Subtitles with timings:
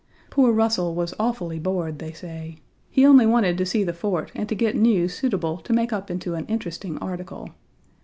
[0.31, 2.57] Poor Russell was awfully bored, they say.
[2.89, 6.09] He only wanted to see the fort and to get news suitable to make up
[6.09, 7.49] into an interesting article.